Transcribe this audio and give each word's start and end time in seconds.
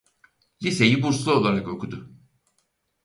Liseyi 0.63 1.03
burslu 1.03 1.31
olarak 1.33 1.67
okudu. 1.67 2.09